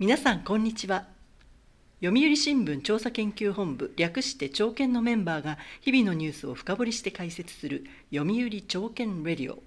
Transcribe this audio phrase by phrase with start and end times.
[0.00, 1.06] 皆さんこんにちは。
[2.02, 9.62] 読売新聞調査研究本部略して朝見のメンバーが日々のニュースを深掘りして解説する読売朝見レディオ。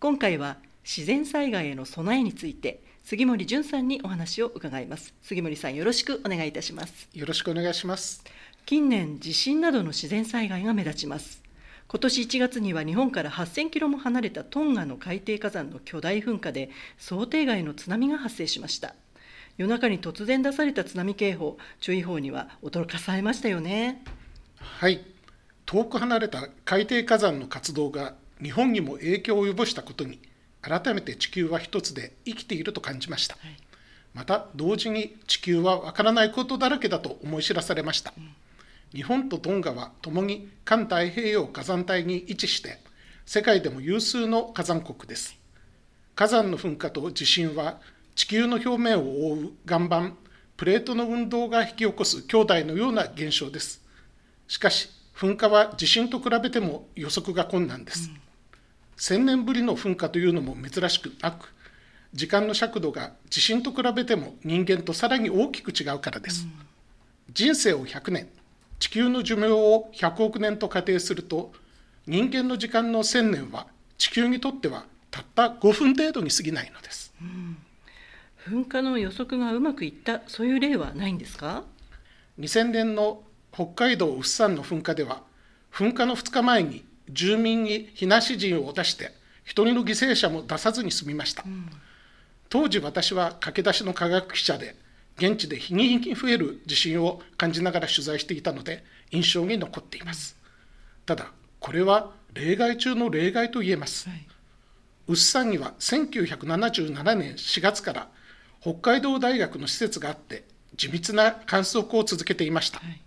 [0.00, 5.14] 今回は自然災害への備えについて杉森淳さんにお話を伺います。
[5.22, 7.08] 杉森さんよろしくお願いいたします。
[7.14, 8.22] よろしくお願いします。
[8.66, 11.42] 近年地震などの自然災害が目立ちます。
[11.88, 16.68] 今年1月には日本から8000キロも離れたトンガの海底火山の巨大噴火で
[16.98, 18.94] 想定外の津波が発生しました
[19.56, 24.02] 夜中に突然出された津波警報注意報には驚かされましたよね。
[24.58, 25.04] はい。
[25.66, 30.20] 遠く離れた海底火山の活動が日本にも影響を及ぼしたことに
[30.60, 33.56] 改めて地球は一つで生きていると感じました、はい、
[34.12, 38.30] また同時に地球はわからないことだらけだと思い知らされました、うん、
[38.92, 42.78] 日本とトンガは共に環太平洋火山帯に位置して
[43.26, 45.38] 世界でも有数の火山国です。
[46.14, 47.80] 火山の噴火と地震は
[48.14, 50.16] 地球の表面を覆う岩盤
[50.56, 53.84] プレートの運動が引き起こす兄弟のような現象です。
[54.46, 61.52] しかし噴火は地震と比べても予測が困難です、うん、1000年ぶりの噴火というのも珍しくなく
[62.12, 66.52] 時間の尺度が地震と比べても人間とさらに大きく違うからです、うん、
[67.32, 68.28] 人生を100年
[68.78, 71.52] 地球の寿命を100億年と仮定すると
[72.06, 77.56] 人間の時間の1000年は地球にとってはたった5分程度に過ぎないのです、うん
[78.46, 81.64] 噴火の予測がうまくいったそういう例はないんですか
[82.38, 85.22] ？2000年の北海道宇山の噴火では
[85.72, 89.12] 噴火の2日前に住民に避難指示を出して
[89.44, 91.66] 一人の犠牲者も出さずに済みました、うん、
[92.48, 94.74] 当時私は駆け出しの科学記者で
[95.16, 100.36] 現地で日に日に増える地震を感じながら取材していたので印象に残っています、
[101.06, 104.26] ただこれは例外中の例外と言えます、はい、
[105.06, 108.08] 宇山には1977年4月から
[108.64, 110.44] 北海道大学の施設があって
[110.74, 112.98] 地道な観測を続けていました、はい、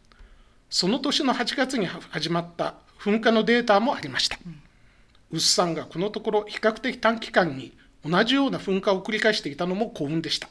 [0.70, 4.62] その年の8月に始まった噴火のデータもありました、うん、
[5.32, 7.76] ウッサンがこのところ比較的短期間に
[8.06, 10.48] 同じような噴火を繰り返していたのも幸運でした、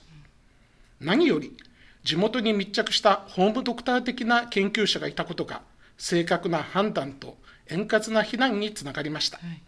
[1.01, 1.57] うん、何より
[2.03, 5.63] 地元に密着したホームドクター的な研究者がいたことが
[5.99, 7.37] 正確な判断と
[7.69, 9.63] 円滑な避難につながりました、はい、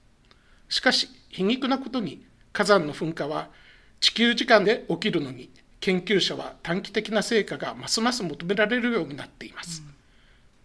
[0.69, 3.50] しかし皮肉なことに火山の噴火は
[4.00, 5.50] 地球時間で起きるのに
[5.81, 9.94] 研究者は短期的な成果がますます求められるようになっています、うん、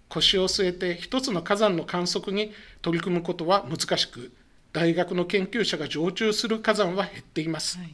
[0.10, 4.32] 腰を据えて一つの火山の観測に取り組むことは難しく
[4.72, 7.94] 大学の研究者が常駐する火山は減っています、はい、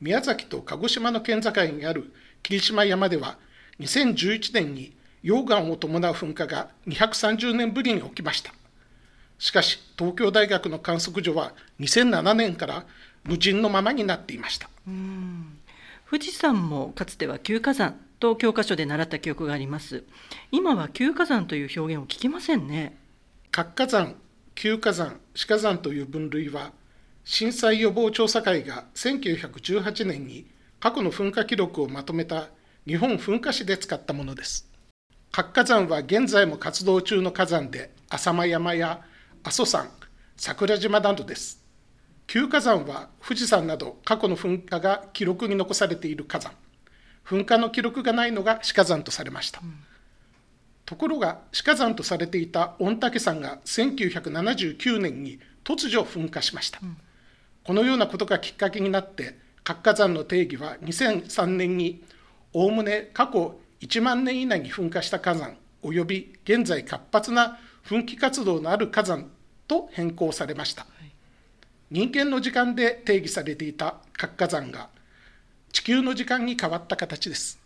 [0.00, 2.12] 宮崎と鹿児島の県境にある
[2.42, 3.38] 霧島山では
[3.80, 8.52] 2011年に溶岩を伴う噴火が230年ぶりに起きました。
[9.38, 12.84] しかし東京大学の観測所は2007年から
[13.28, 14.70] 無人のままになっていました。
[16.10, 20.02] 富士山もかつては旧火山と教科書で習った記憶があります。
[20.50, 22.96] 今は旧火山という表現を聞きませんね。
[23.50, 24.16] 活火山
[24.54, 26.72] 旧火山死火山という分類は
[27.24, 30.46] 震災予防調査会が1918年に
[30.80, 32.48] 過去の噴火記録をまとめた
[32.86, 34.66] 日本噴火史で使ったものです。
[35.30, 39.02] 活火山は現在も活動中の火山で浅間山や
[39.44, 39.90] 阿蘇山
[40.36, 41.57] 桜島などです
[42.28, 46.52] 旧火山は富士山など過去の噴火が記録に残されている火山。
[47.28, 49.74] 噴火の記録がないのが死火山とされました、うん、
[50.86, 56.96] ところが死火山とされていた御嶽山が1979年に突如噴火しました、うん、
[57.64, 62.02] このようなことがきっかけになって活火山の定義は2003年に
[62.54, 69.30] おおむね過去1万年以内に噴火した火山および現在活発な噴気活動のある火山
[69.66, 70.86] と変更されました、
[71.90, 74.90] 人間の時間で定義されていた活火山が
[75.72, 77.58] 地球の時間に変わった形です。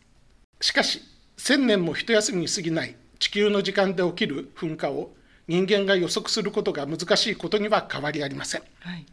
[0.60, 1.00] しかし、
[1.36, 5.10] 千年も一休みに過ぎない地球の時間で起きる噴火を
[5.48, 8.62] 人間が予測することが難しいことには変わりありません。
[8.80, 9.06] はい、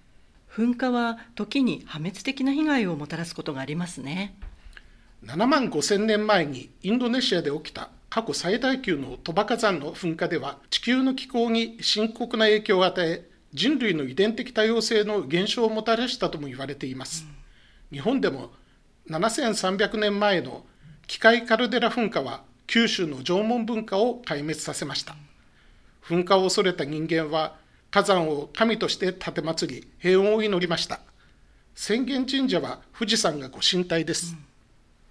[0.51, 4.35] 噴火は時に破滅的な被害をもたらすことがありますね。
[5.25, 17.25] 7万5千年前にインドネシアで起きた過去最大級の鳥羽火山の噴火では地球の気候に深刻な影響を与え人類の遺伝的多様性の減少をもたらしたとも言われています。
[17.91, 18.51] 日本でも
[19.09, 20.65] 7300年前の
[21.07, 25.15] 機械カルデラ噴火は九州の縄文文化を壊滅させました。
[26.03, 27.55] 噴火を恐れた人間は
[27.89, 29.33] 火山を神として奉
[29.65, 30.99] り平穏を祈りました。
[31.75, 34.35] 浅間神社は富士山がご神体です。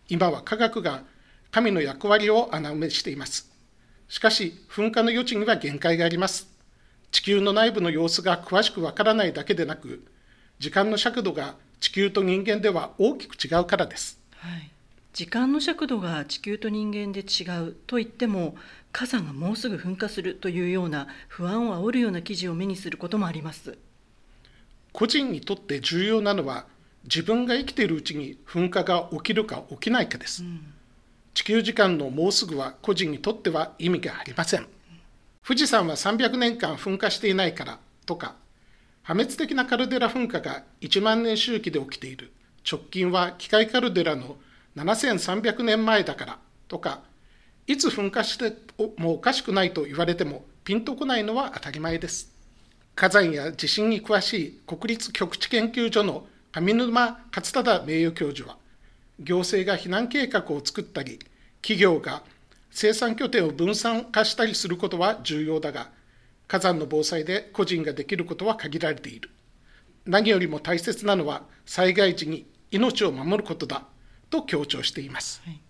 [0.09, 1.03] 今は科学が
[1.51, 3.51] 神の役割を穴埋めしています。
[4.09, 6.58] しかし噴火の余地には限界があります。
[7.11, 10.05] 地球の内部の様子が詳しくわからないだけでなく
[10.59, 14.71] 時間の尺度が地球と人間では大きく違うからです、はい、
[15.13, 18.57] 時間の尺度が地球と人間で違うと言っても
[18.93, 23.79] 火山がもうすぐ噴火するというような不安を煽るような記事を目にすることもあります。
[24.93, 26.67] 個人にとって重要なのは
[27.05, 30.61] 自分が生きているうちに噴火が起きるか起きないかです、うん、
[31.35, 34.67] 地球時間のもうすぐは個人にとっては意味がありません、
[35.49, 38.35] 富士山は300年間噴火していないからとか
[39.03, 42.35] 破滅的なカルデラ噴火が1万年周期で起きている。
[42.71, 44.37] 直近は機械カルデラの
[44.77, 47.01] 7300年前だからとか
[47.67, 48.59] いつ噴火して
[48.99, 52.31] もおかしくないと言われてもピンとこないのは当たり前です。
[52.95, 58.59] 火山や地震に詳しい国立極地研究所の上沼勝忠名誉教授は
[59.19, 61.19] 行政が避難計画を作ったり
[61.63, 62.23] 企業が
[62.71, 65.91] 生産拠点を分散化したりすることは重要だが
[66.47, 69.31] 火山の防災で個人ができることは限られている。
[70.07, 73.85] 何よりも大切なのは災害時に命を守ることだ
[74.31, 75.61] と強調しています、はい、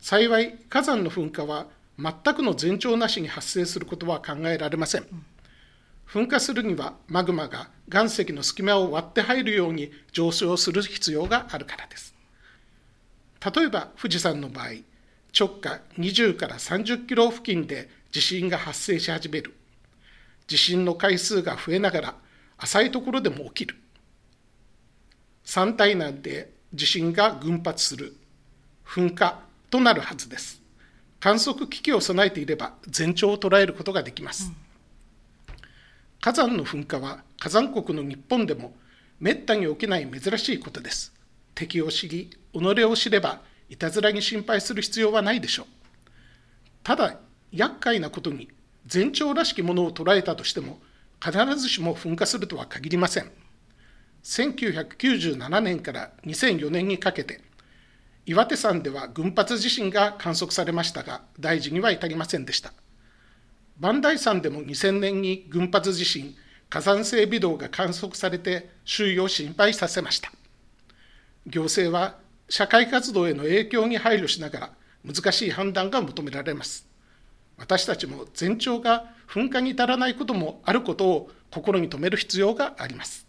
[0.00, 1.66] 幸い火山の噴火は
[1.98, 5.26] 全くの前兆なしに発生することは考えられません、うん。
[6.06, 12.14] 噴火するにはマグマが岩石の隙間を割って入るように上昇する必要があるからです。
[13.54, 14.66] 例えば富士山の場合
[15.32, 19.54] 直下20から30キロ付近で地震が発生し始める。
[20.46, 22.14] 地震の回数が増えながら
[22.56, 23.76] 浅いところでも起きる。
[25.44, 28.14] 山体内で地震が群発する。
[28.86, 29.40] 噴火
[29.70, 30.62] となるはずです。
[31.20, 34.56] 観測機器を備えていれば前兆を捉えることができます、うん、
[36.20, 38.72] 火山の噴火は火山国の日本でも
[39.18, 41.12] めったに起きない珍しいことです。
[41.54, 45.66] 敵を知り己を知ればいたずらに心配する必要はないでしょう。
[46.82, 47.18] ただ
[47.52, 48.48] 厄介なことに
[48.92, 50.80] 前兆らしきものを捉えたとしても
[51.22, 53.30] 必ずしも噴火するとは限りません。
[54.24, 57.40] 1997年から2004年にかけて
[58.26, 62.72] 岩手山では群発地震が観測されましたが大事には至りませんでした。
[63.80, 66.34] 磐梯山でも2000年に群発地震
[66.68, 70.30] 火山性微動が観測されて周囲を心配させました。
[71.46, 72.16] 行政は
[72.48, 74.70] 社会活動への影響に配慮しながら
[75.04, 76.88] 難しい判断が求められます。
[77.56, 83.26] 私たちも前兆が噴火に至らないこともあることを心に留める必要があります。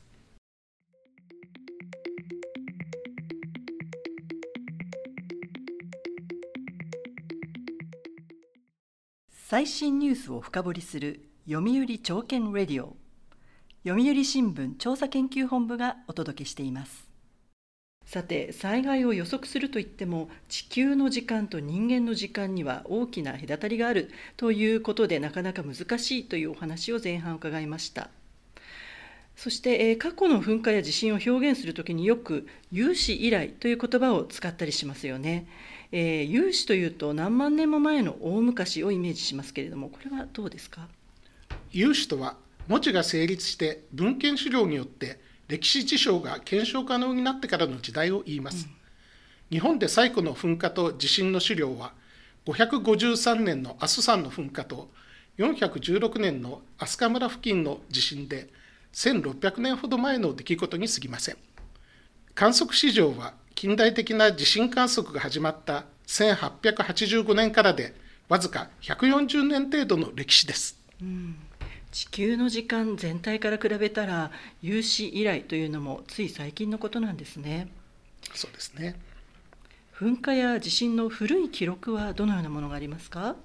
[9.32, 12.96] 最新ニュースを深掘りする読売朝券レディオ。
[13.84, 17.09] 読売新聞調査研究本部がお届けしています。
[18.10, 28.10] さて災害を予測するといっても地球の時間と人間の時間には大きな隔たりがあるということでなかなか難しいというお話を前半伺いました。
[29.36, 35.48] そして、え過去の噴火や地震を表現するときによく有史以来という言葉を使ったりしますよね。
[35.92, 40.88] えー、有史というと何万年も前の大昔をイメージしますけれどもこれはどうですか？
[41.72, 45.20] 有史とは文字が成立して文献資料によって
[45.50, 48.72] 歴史事象が検証可能になってからの時代を言います、うん、
[49.50, 51.92] 日本で最古の噴火と地震の資料は
[52.46, 54.90] 553年の阿蘇山の噴火と
[55.38, 58.50] 416年の飛鳥村付近の地震で
[58.94, 61.38] 1600年ほど前の出来事に過ぎません。
[62.40, 67.94] 観測史上は近代的な地震観測が始まった1885年からで
[68.30, 71.36] わずか140年程度の歴史です、うん、
[71.92, 74.32] 地球の時間全体から比べたら
[74.62, 77.68] 有史以来というのもつい最近のことなんですね。
[78.34, 78.96] そうですね。
[79.96, 83.36] 噴火や地震の古い記録はどのようなものがありますか？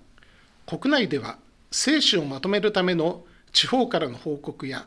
[0.66, 1.38] 国内では
[1.70, 4.86] 生死をまとめるための地方からの報告や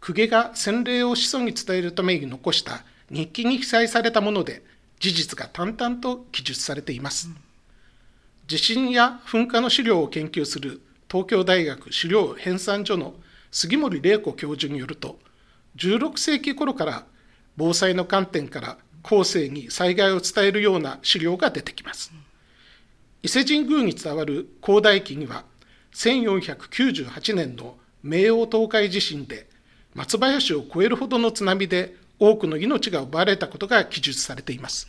[0.00, 4.62] 公家が洗礼を子孫に伝えるために残した日記に記載されたもので
[5.00, 7.36] 事実が淡々と記述されています、うん、
[8.46, 10.82] 地震や噴火の資料を研究する
[11.14, 13.14] 東京大学資料編纂所の
[13.52, 15.20] 杉森玲子教授によると
[15.76, 17.04] 16世紀頃から
[17.56, 22.12] 防災の観点から後世に災害を伝えるような資料が出てきます、
[23.22, 25.44] 伊勢神宮に伝わる広大記には
[25.92, 29.46] 1498年の明王東海地震で
[29.94, 34.88] 松林を超えるほどの津波で多くの命が奪われたことが記述されています。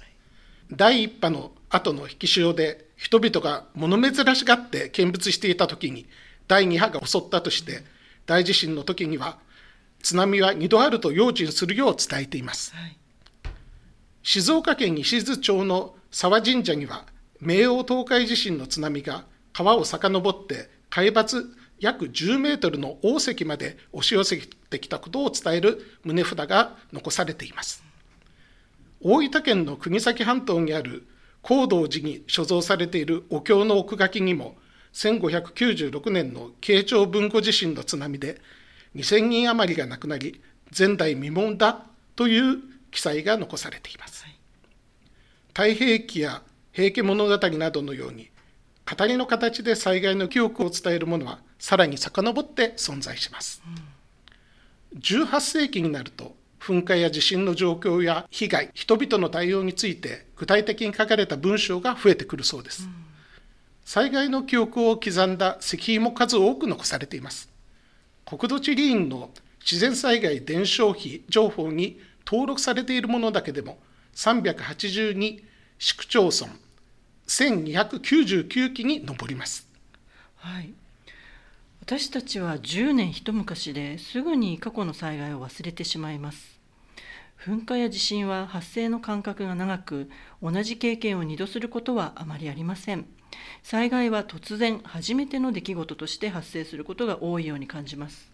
[0.71, 6.07] 第一波の後の引き潮で人々が物珍しがって見物していた時に
[6.47, 7.83] 第二波が襲ったとして
[8.25, 9.37] 大地震の時には
[10.01, 12.73] 津波は2度あると用心するよう伝えています。
[12.75, 12.97] はい、
[14.23, 17.05] 静岡県西津町の沢神社には
[17.41, 21.43] 明王東海地震の津波が川を遡って海抜
[21.79, 24.37] 約10メートルの大石まで押し寄せ
[24.69, 27.84] てきたことを伝える棟札が残されています。
[29.07, 31.05] 大分県の国東半島にある
[31.43, 34.55] 高道寺に所蔵されているお経の奥書きにも
[34.93, 38.41] 1596年の慶長文庫地震の津波で
[38.95, 40.41] 2000人余りが亡くなり
[40.75, 41.85] 前代未聞だ
[42.15, 42.57] という
[42.89, 44.25] 記載が残されています。
[45.49, 48.31] 太平記や平家物語などのように
[48.91, 53.61] 語りの形で災害の記憶を伝えるものはさらに遡って存在します。
[54.95, 56.35] 18世紀になると
[56.65, 62.93] 噴火や地震の状況や被害人々の対応について具体的に書かれた文章が増えてくるそうです、うん、
[63.85, 67.55] 災害の記憶を刻んだ石碑も数多く残されています。
[68.25, 69.29] 国土地理院の
[69.59, 73.77] 自然災害伝承碑情報に登録されているものだけでも
[74.15, 75.43] 382
[75.77, 76.51] 市区町村
[77.27, 79.67] 1299基に上ります、
[80.37, 80.73] はい、
[81.81, 86.54] 私たちは10年一昔ですぐに過去の災害を忘れてしまいます。
[87.45, 90.09] 噴火や地震は発生の間隔が長く
[90.41, 93.05] 同じ経験を2度することはあまりありません
[93.61, 98.31] 災害は突然初めての出来事として発生することが多いように感じます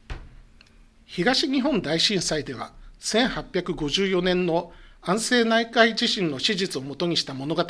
[1.04, 7.66] 東日本大震災では1854年の安政内海地震の史実をもとにした物語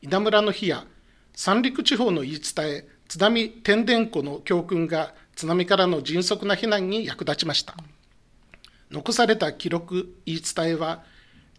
[0.00, 0.84] 稲村の日や
[1.34, 7.74] 三陸地方の言い伝え津波天然湖の教訓が津波からの迅速な避難に役立ちました。
[8.90, 11.02] 残された記録言い伝えは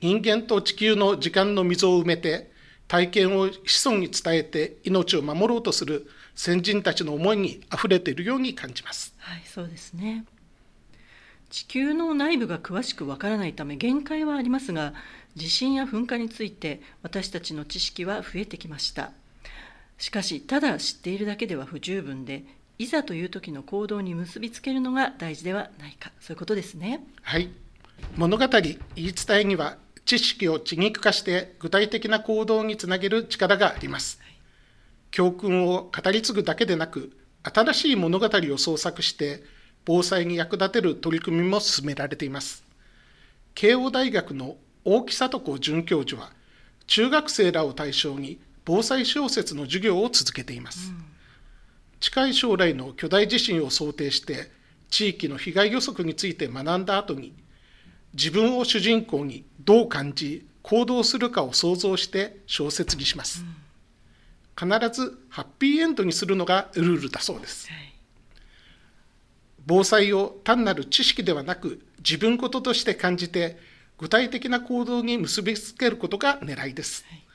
[0.02, 2.52] 人間と地球の時間の溝を埋めて
[2.88, 9.14] 体験を子孫に伝えて命を守ろうとする先人たちの思いにあふれているように感じます。
[9.18, 10.26] はい、そうですね。
[11.50, 14.94] 地球の内部が詳しくわからないため限界はありますが、
[15.36, 19.12] 地震や噴火について私たちの知識は増えてきました。
[19.98, 22.44] しかし、ただ知っているだけでは不十分で、
[22.80, 26.14] いざという時の行動に結びつけるのが大事ではないか。
[26.22, 27.06] そういうことですね。
[27.22, 27.50] はい。
[28.16, 34.38] 物語言い伝えには知識を地肉化して具体的な行動につなげる力があります、はい、
[35.12, 37.12] 教訓を語り継ぐだけでなく
[37.44, 39.44] 新しい物語を創作して
[39.84, 42.64] 防災に役立てる取り組みも進められています。
[43.56, 44.56] 慶応大学の
[44.86, 46.32] 大木里子准教授は
[46.88, 51.19] 中学生らを対象に防災小説の授業を続けています、うん
[52.00, 54.50] 近い将来の巨大地震を想定して
[54.90, 57.34] 地域の被害予測について学んだ後に
[58.14, 63.46] 自分を主人公にどう感じ行動するかを想像して小説にします、
[64.58, 67.70] 必ずハッピーエンドにするのがルールだそうです、
[69.66, 73.58] 防災を単なる知識ではなく自分事として感じて
[73.98, 77.29] 具体的な行動に結びつけることが狙いです、はい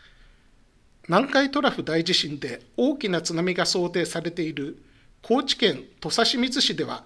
[1.07, 4.83] 南海トラフ大地震で大きな津波が想定されている
[5.21, 7.05] 高知県土佐清水市では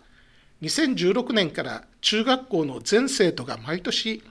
[0.62, 4.22] 2016年から中学校の全生徒が毎年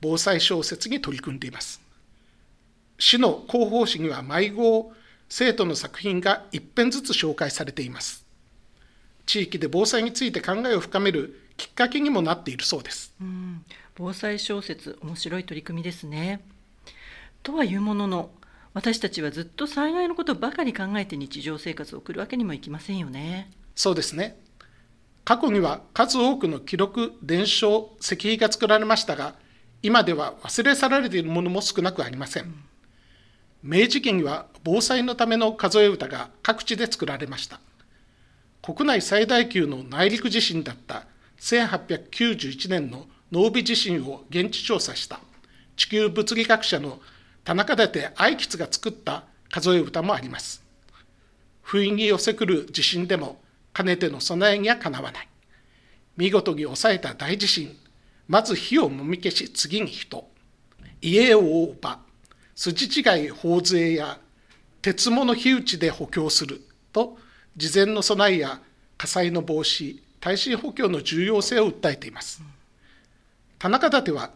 [0.00, 1.80] 防災小説に取り組んでいます。
[2.98, 4.92] 市の広報誌には毎号
[5.28, 8.24] 生徒の作品が一編ずつ紹介されています。
[9.26, 13.12] 地域で防災について考えを深めるきっかけにもなっているそうです。
[13.96, 16.40] 防災小説面白い取り組みですね。
[17.42, 18.30] とはいうものの
[18.76, 23.50] 私たちはずっと災害のことばかり考えて日常生活を送るわけにもいきませんよね。
[23.74, 24.38] そうですね。
[25.24, 29.34] 過去には数多くの記録、伝承、石碑が作られましたが、
[29.82, 32.42] 今では忘れ去られているものも少なくありません。
[32.42, 32.54] うん、
[33.62, 37.60] 明治期には防災のための数え歌が各地で作られました。
[38.60, 41.06] 国内最大級の内陸地震だった
[41.40, 45.20] 1891年の濃尾地震を現地調査した
[45.76, 47.00] 地球物理学者の
[47.46, 50.64] 田中立愛吉が作った数え歌もあります。
[51.62, 53.40] 不意に寄せくる地震でも、
[53.72, 55.28] かねての備えにはかなわない。
[56.16, 57.76] 見事に抑えた大地震、
[58.26, 60.28] まず火をもみ消し、次に人。
[61.00, 62.00] 家を覆う場、
[62.56, 64.18] 筋違い法税や
[64.82, 66.60] 鉄物火打ちで補強する
[66.92, 67.16] と、
[67.56, 68.60] 事前の備えや
[68.98, 72.42] 火災の防止、耐震補強の重要性を訴えています。
[73.60, 74.32] 田中立は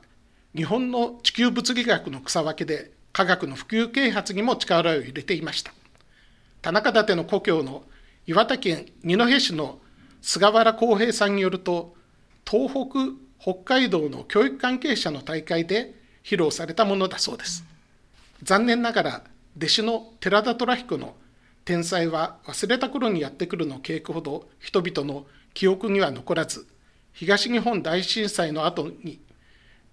[0.55, 5.73] 日本の地球物理学の草分けで科学の普及啓発にも力を入れていました。
[6.63, 7.85] 田中立の故郷の
[8.27, 9.79] 岩手県二戸市の
[10.21, 11.95] 菅原浩平さんによると
[12.49, 17.65] 東北北海道の教育関係者の大会で披露されたものだそうです。
[18.43, 19.23] 残念ながら
[19.57, 21.15] 弟子の寺田虎彦の
[21.65, 26.67] 天才は忘れた頃にやってくるの稽古ほど人々の記憶には残らず
[27.13, 29.21] 東日本大震災の後に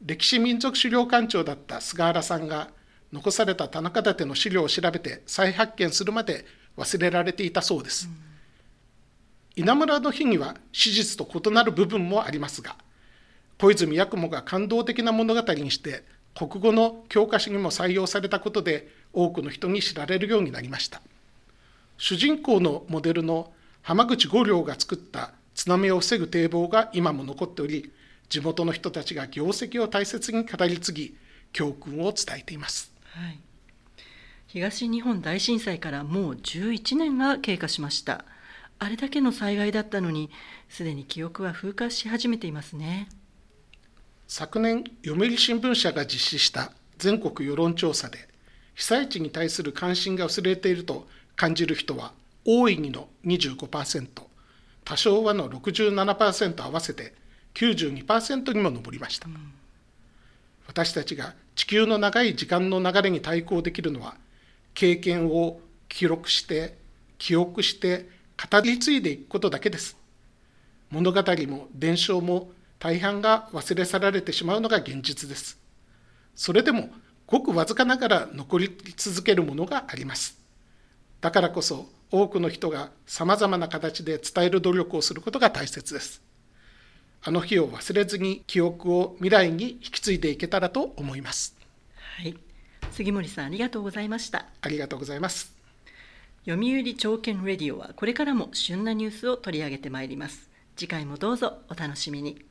[0.05, 2.69] 歴史民族資料館長だった菅原さんが
[3.11, 6.45] 残された田中立の資料を調べて再発見するまで
[6.77, 8.07] 忘れられていたそうです、
[9.55, 12.75] うん、稲村の日には史実と異なる部分もありますが
[13.59, 16.03] 小泉八雲が感動的な物語にして
[16.35, 21.01] 国語の教科書にも採用されたことで多くの人に知られるようになりました。
[21.97, 27.91] 主人公のモデルの浜口五稜が作った津波を防ぐ堤防が今も残っており
[28.29, 31.17] 地元の人たちが業績を大切に語り継ぎ
[31.53, 33.39] 教訓を伝えています、はい、
[34.45, 38.25] 東日本大震災からもう11年が経過しました。
[38.79, 40.29] あれだけの災害だったのに
[40.69, 43.09] すでに記憶は風化し始めていますね。
[44.27, 48.27] 昨年読売新聞社が実施した全国世論調査で
[48.75, 52.13] 被災地に対する関心が薄れていると感じる人は
[52.45, 54.07] 大いにの25%
[54.83, 57.13] 多少はの67%合わせて
[57.55, 59.53] 92%にも上りました、うん、
[60.67, 64.15] 私たちが地球の長い時間の流れに対抗できるのは
[64.75, 65.59] 経験を
[65.89, 66.77] 記録して
[67.17, 68.07] 記憶して
[68.51, 69.97] 語り継いでいくことだけです。
[70.91, 75.59] 物語も伝承も大半が忘れ去られてしまうのが現実です。
[76.35, 76.89] それでも
[77.25, 80.39] ごくわずかながら残り続けるものがあります。
[81.21, 86.21] だからこそ多くの人がさまざまな形で伝える努力をすることが大切です。
[87.23, 91.55] あの日を忘れずに記憶を未来に引き継いでいけたらと思います。
[92.17, 92.37] はい。
[92.91, 94.45] 杉森さんありがとうございました。
[94.61, 95.53] ありがとうございます。
[96.45, 100.49] 読売朝券レディオはこれからも旬なニュースを取り上げてまいります。
[100.75, 102.45] 次回もどうぞお楽しみに。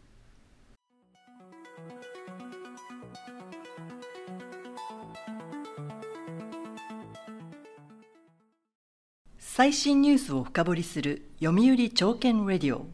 [9.39, 12.87] 最新ニュースを深掘りする読売朝券レディオ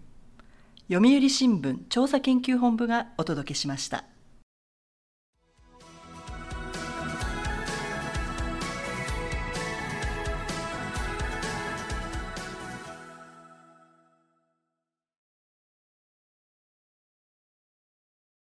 [0.93, 4.12] 読売新聞調査研究本部がお届けしました。